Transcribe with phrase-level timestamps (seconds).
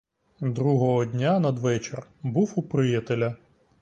[0.41, 3.35] Другого дня надвечір був у приятеля.